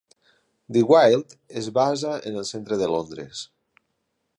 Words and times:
The 0.77 0.83
Guild 0.91 1.35
es 1.61 1.69
basa 1.77 2.17
en 2.31 2.41
el 2.43 2.49
centre 2.55 2.81
de 2.83 2.89
Londres. 2.97 3.49